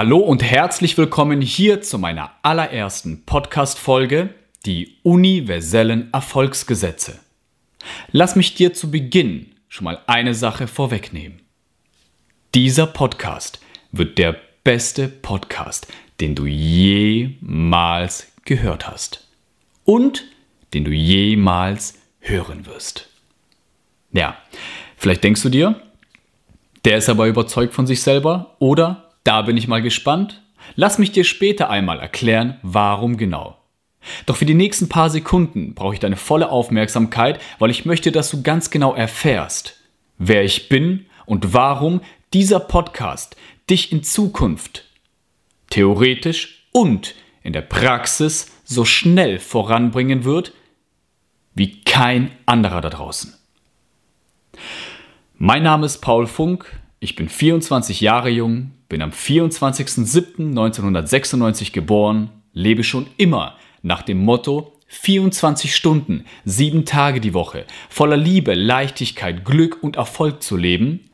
[0.00, 4.32] Hallo und herzlich willkommen hier zu meiner allerersten Podcast-Folge,
[4.64, 7.18] die universellen Erfolgsgesetze.
[8.12, 11.40] Lass mich dir zu Beginn schon mal eine Sache vorwegnehmen.
[12.54, 13.58] Dieser Podcast
[13.90, 15.88] wird der beste Podcast,
[16.20, 19.26] den du jemals gehört hast
[19.84, 20.26] und
[20.74, 23.08] den du jemals hören wirst.
[24.12, 24.36] Ja,
[24.96, 25.82] vielleicht denkst du dir,
[26.84, 30.40] der ist aber überzeugt von sich selber oder da bin ich mal gespannt.
[30.74, 33.58] Lass mich dir später einmal erklären, warum genau.
[34.24, 38.30] Doch für die nächsten paar Sekunden brauche ich deine volle Aufmerksamkeit, weil ich möchte, dass
[38.30, 39.80] du ganz genau erfährst,
[40.16, 42.00] wer ich bin und warum
[42.32, 43.36] dieser Podcast
[43.68, 44.86] dich in Zukunft
[45.68, 50.54] theoretisch und in der Praxis so schnell voranbringen wird
[51.54, 53.34] wie kein anderer da draußen.
[55.36, 62.82] Mein Name ist Paul Funk, ich bin 24 Jahre jung, bin am 24.07.1996 geboren, lebe
[62.82, 69.80] schon immer nach dem Motto 24 Stunden, 7 Tage die Woche, voller Liebe, Leichtigkeit, Glück
[69.82, 71.10] und Erfolg zu leben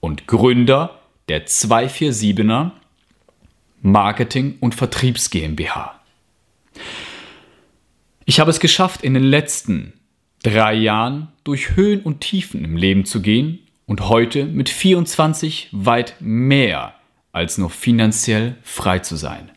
[0.00, 0.98] und Gründer
[1.28, 2.72] der 247er
[3.80, 5.98] Marketing und Vertriebs GmbH.
[8.24, 9.94] Ich habe es geschafft, in den letzten
[10.42, 13.60] drei Jahren durch Höhen und Tiefen im Leben zu gehen
[13.92, 16.94] und heute mit 24 weit mehr
[17.30, 19.50] als nur finanziell frei zu sein.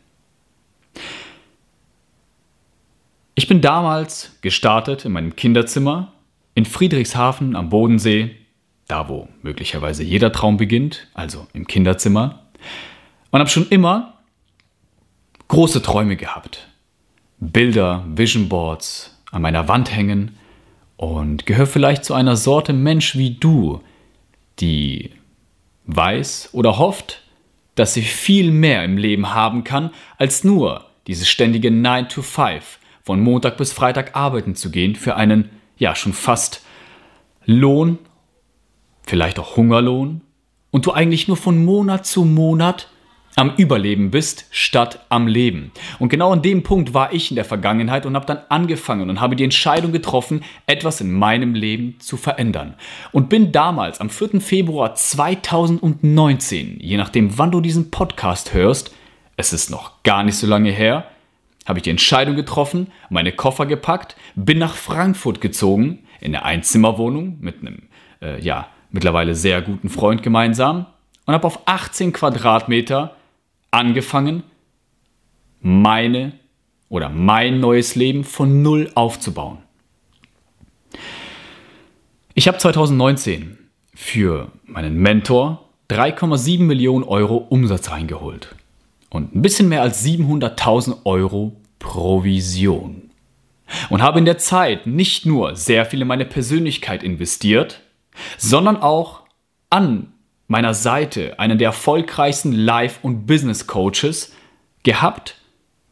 [3.34, 6.12] Ich bin damals gestartet in meinem Kinderzimmer
[6.54, 8.36] in Friedrichshafen am Bodensee,
[8.88, 12.42] da wo möglicherweise jeder Traum beginnt, also im Kinderzimmer,
[13.30, 14.18] und habe schon immer
[15.48, 16.68] große Träume gehabt.
[17.38, 20.36] Bilder, Vision Boards an meiner Wand hängen
[20.98, 23.80] und gehöre vielleicht zu einer Sorte Mensch wie du,
[24.58, 25.10] die
[25.86, 27.22] weiß oder hofft,
[27.74, 32.78] dass sie viel mehr im Leben haben kann, als nur dieses ständige 9 to 5
[33.02, 36.64] von Montag bis Freitag arbeiten zu gehen für einen, ja, schon fast
[37.44, 37.98] Lohn,
[39.02, 40.22] vielleicht auch Hungerlohn,
[40.72, 42.88] und du eigentlich nur von Monat zu Monat
[43.36, 45.70] am Überleben bist, statt am Leben.
[45.98, 49.20] Und genau an dem Punkt war ich in der Vergangenheit und habe dann angefangen und
[49.20, 52.74] habe die Entscheidung getroffen, etwas in meinem Leben zu verändern.
[53.12, 54.40] Und bin damals am 4.
[54.40, 58.94] Februar 2019, je nachdem wann du diesen Podcast hörst,
[59.36, 61.06] es ist noch gar nicht so lange her,
[61.66, 67.36] habe ich die Entscheidung getroffen, meine Koffer gepackt, bin nach Frankfurt gezogen, in eine Einzimmerwohnung
[67.40, 67.82] mit einem,
[68.22, 70.86] äh, ja, mittlerweile sehr guten Freund gemeinsam
[71.26, 73.14] und habe auf 18 Quadratmeter
[73.70, 74.42] angefangen,
[75.60, 76.32] meine
[76.88, 79.58] oder mein neues Leben von Null aufzubauen.
[82.34, 83.58] Ich habe 2019
[83.94, 88.54] für meinen Mentor 3,7 Millionen Euro Umsatz reingeholt
[89.10, 93.10] und ein bisschen mehr als 700.000 Euro Provision.
[93.90, 97.80] Und habe in der Zeit nicht nur sehr viel in meine Persönlichkeit investiert,
[98.38, 99.22] sondern auch
[99.70, 100.12] an
[100.46, 104.32] meiner Seite einen der erfolgreichsten Life- und Business-Coaches
[104.82, 105.36] gehabt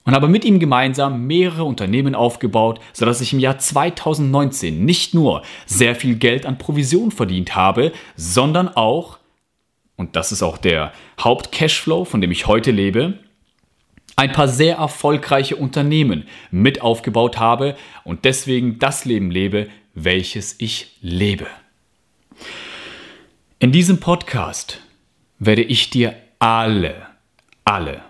[0.04, 5.42] und habe mit ihm gemeinsam mehrere Unternehmen aufgebaut, sodass ich im Jahr 2019 nicht nur
[5.66, 9.18] sehr viel Geld an Provision verdient habe, sondern auch,
[9.96, 13.18] und das ist auch der Haupt-Cashflow, von dem ich heute lebe,
[14.16, 20.98] ein paar sehr erfolgreiche Unternehmen mit aufgebaut habe und deswegen das Leben lebe, welches ich
[21.00, 21.46] lebe.
[23.64, 24.82] In diesem Podcast
[25.38, 27.06] werde ich dir alle,
[27.64, 28.02] alle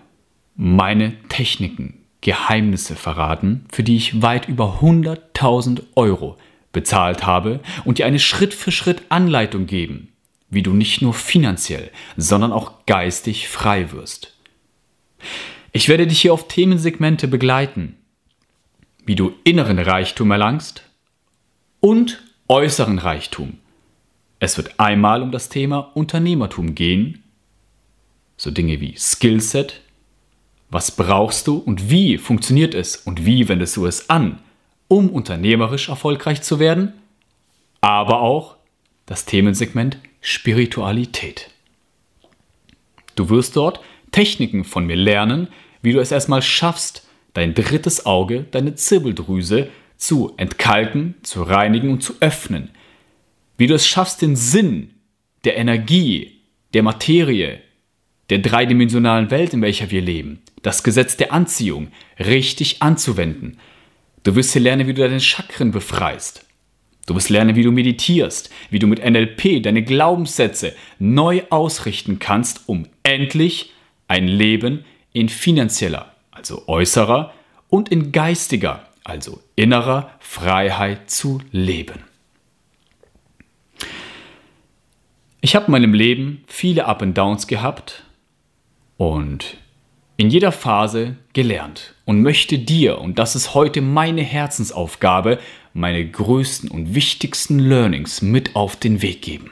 [0.57, 6.35] meine Techniken, Geheimnisse verraten, für die ich weit über 100.000 Euro
[6.73, 10.09] bezahlt habe und dir eine Schritt-für-Schritt Anleitung geben,
[10.49, 14.35] wie du nicht nur finanziell, sondern auch geistig frei wirst.
[15.71, 17.95] Ich werde dich hier auf Themensegmente begleiten,
[19.05, 20.83] wie du inneren Reichtum erlangst
[21.79, 23.59] und äußeren Reichtum
[24.45, 27.23] es wird einmal um das Thema Unternehmertum gehen,
[28.37, 29.81] so Dinge wie Skillset,
[30.69, 34.39] was brauchst du und wie funktioniert es und wie wendest du es an,
[34.87, 36.93] um unternehmerisch erfolgreich zu werden,
[37.81, 38.55] aber auch
[39.07, 41.49] das Themensegment Spiritualität.
[43.15, 43.79] Du wirst dort
[44.11, 45.47] Techniken von mir lernen,
[45.81, 52.03] wie du es erstmal schaffst, dein drittes Auge, deine Zirbeldrüse zu entkalken, zu reinigen und
[52.03, 52.69] zu öffnen,
[53.57, 54.91] wie du es schaffst, den Sinn
[55.43, 56.41] der Energie,
[56.73, 57.61] der Materie,
[58.29, 63.57] der dreidimensionalen Welt, in welcher wir leben, das Gesetz der Anziehung richtig anzuwenden.
[64.23, 66.45] Du wirst hier lernen, wie du deine Chakren befreist.
[67.05, 72.63] Du wirst lernen, wie du meditierst, wie du mit NLP deine Glaubenssätze neu ausrichten kannst,
[72.65, 73.71] um endlich
[74.07, 77.33] ein Leben in finanzieller, also äußerer,
[77.69, 82.03] und in geistiger, also innerer Freiheit zu leben.
[85.45, 88.01] Ich habe in meinem Leben viele Up and Downs gehabt
[88.97, 89.57] und
[90.17, 95.37] in jeder Phase gelernt und möchte dir, und das ist heute meine Herzensaufgabe,
[95.71, 99.51] meine größten und wichtigsten Learnings mit auf den Weg geben.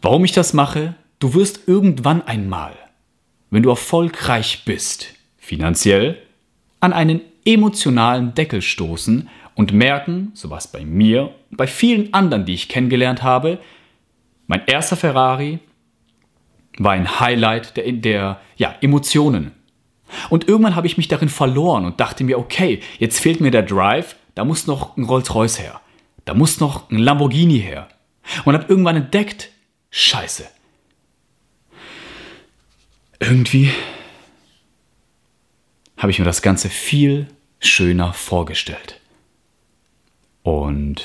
[0.00, 0.94] Warum ich das mache?
[1.18, 2.72] Du wirst irgendwann einmal,
[3.50, 6.22] wenn du erfolgreich bist, finanziell,
[6.80, 12.46] an einen emotionalen Deckel stoßen und merken, so was bei mir und bei vielen anderen,
[12.46, 13.58] die ich kennengelernt habe,
[14.48, 15.60] mein erster Ferrari
[16.78, 19.52] war ein Highlight der, der ja, Emotionen.
[20.30, 23.62] Und irgendwann habe ich mich darin verloren und dachte mir, okay, jetzt fehlt mir der
[23.62, 25.80] Drive, da muss noch ein Rolls-Royce her.
[26.24, 27.88] Da muss noch ein Lamborghini her.
[28.44, 29.50] Und habe irgendwann entdeckt,
[29.90, 30.46] scheiße.
[33.20, 33.70] Irgendwie
[35.96, 37.28] habe ich mir das Ganze viel
[37.60, 39.00] schöner vorgestellt.
[40.42, 41.02] Und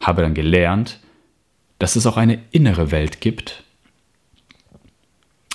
[0.00, 0.98] habe dann gelernt,
[1.80, 3.64] dass es auch eine innere Welt gibt,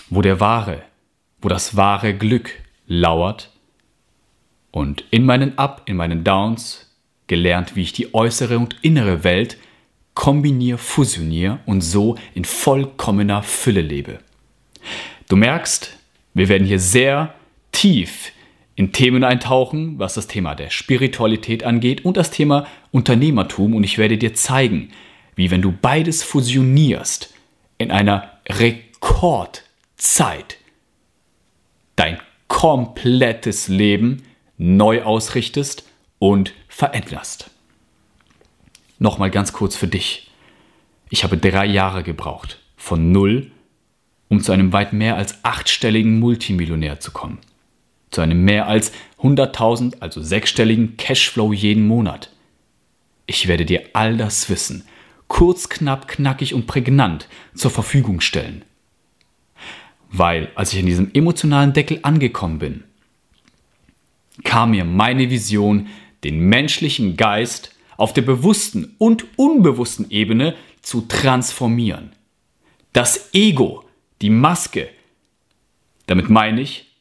[0.10, 0.81] wo der wahre,
[1.39, 2.51] wo das wahre Glück
[2.88, 3.51] lauert
[4.72, 6.92] und in meinen Up, in meinen Downs
[7.27, 9.57] gelernt, wie ich die äußere und innere Welt
[10.16, 14.18] kombiniere, fusioniere und so in vollkommener Fülle lebe.
[15.30, 15.95] Du merkst,
[16.33, 17.36] wir werden hier sehr
[17.72, 18.31] tief
[18.75, 24.00] in Themen eintauchen, was das Thema der Spiritualität angeht und das Thema Unternehmertum und ich
[24.00, 24.89] werde dir zeigen,
[25.36, 27.34] wie wenn du beides fusionierst
[27.78, 29.66] in einer Rekordzeit
[31.96, 34.24] dein komplettes Leben
[34.58, 35.84] neu ausrichtest
[36.20, 37.50] und veränderst.
[39.00, 40.32] Nochmal ganz kurz für dich.
[41.10, 43.52] Ich habe drei Jahre gebraucht, von null,
[44.30, 47.40] um zu einem weit mehr als achtstelligen Multimillionär zu kommen.
[48.12, 48.92] Zu einem mehr als
[49.22, 52.30] 100.000, also sechsstelligen Cashflow jeden Monat.
[53.26, 54.86] Ich werde dir all das Wissen,
[55.27, 58.63] kurz, knapp, knackig und prägnant zur Verfügung stellen.
[60.10, 62.83] Weil, als ich an diesem emotionalen Deckel angekommen bin,
[64.44, 65.88] kam mir meine Vision,
[66.24, 72.13] den menschlichen Geist auf der bewussten und unbewussten Ebene zu transformieren.
[72.94, 73.83] Das Ego,
[74.22, 74.89] die Maske,
[76.07, 76.95] damit meine ich,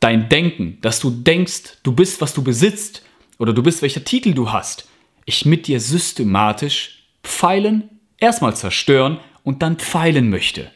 [0.00, 3.02] dein Denken, dass du denkst, du bist, was du besitzt
[3.38, 4.88] oder du bist, welcher Titel du hast,
[5.24, 10.70] ich mit dir systematisch pfeilen, erstmal zerstören und dann pfeilen möchte,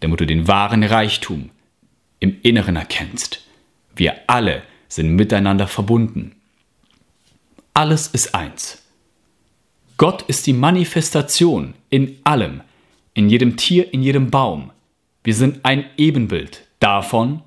[0.00, 1.50] damit du den wahren Reichtum
[2.20, 3.44] im Inneren erkennst.
[3.94, 6.36] Wir alle sind miteinander verbunden.
[7.74, 8.82] Alles ist eins.
[9.96, 12.62] Gott ist die Manifestation in allem,
[13.14, 14.70] in jedem Tier, in jedem Baum.
[15.24, 17.42] Wir sind ein Ebenbild davon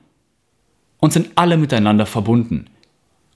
[1.00, 2.68] und sind alle miteinander verbunden.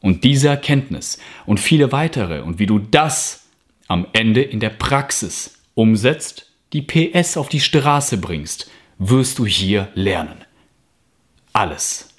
[0.01, 3.47] Und diese Erkenntnis und viele weitere und wie du das
[3.87, 9.89] am Ende in der Praxis umsetzt, die PS auf die Straße bringst, wirst du hier
[9.95, 10.45] lernen.
[11.53, 12.13] Alles.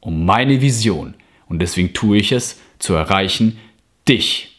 [0.00, 1.14] Um meine Vision,
[1.48, 3.58] und deswegen tue ich es, zu erreichen,
[4.08, 4.52] dich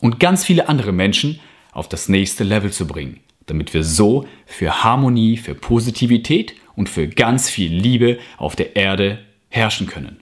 [0.00, 1.40] und ganz viele andere Menschen
[1.72, 7.08] auf das nächste Level zu bringen, damit wir so für Harmonie, für Positivität und für
[7.08, 10.20] ganz viel Liebe auf der Erde herrschen können.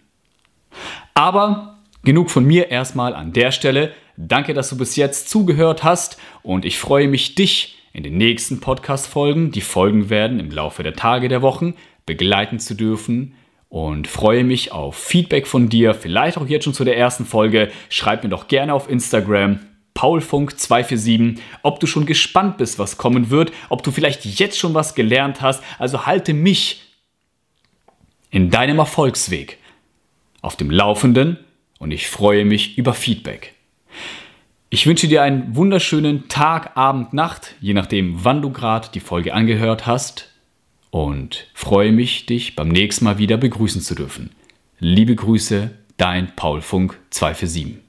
[1.16, 3.94] Aber genug von mir erstmal an der Stelle.
[4.18, 8.60] Danke, dass du bis jetzt zugehört hast und ich freue mich, dich in den nächsten
[8.60, 11.72] Podcast-Folgen, die folgen werden im Laufe der Tage, der Wochen,
[12.04, 13.34] begleiten zu dürfen
[13.70, 17.70] und freue mich auf Feedback von dir, vielleicht auch jetzt schon zu der ersten Folge.
[17.88, 19.60] Schreib mir doch gerne auf Instagram
[19.94, 24.94] paulfunk247, ob du schon gespannt bist, was kommen wird, ob du vielleicht jetzt schon was
[24.94, 25.62] gelernt hast.
[25.78, 26.82] Also halte mich
[28.28, 29.58] in deinem Erfolgsweg
[30.46, 31.38] auf dem Laufenden
[31.80, 33.54] und ich freue mich über Feedback.
[34.70, 39.34] Ich wünsche dir einen wunderschönen Tag, Abend, Nacht, je nachdem, wann du gerade die Folge
[39.34, 40.32] angehört hast
[40.90, 44.30] und freue mich, dich beim nächsten Mal wieder begrüßen zu dürfen.
[44.78, 47.85] Liebe Grüße, dein Paul Funk 247.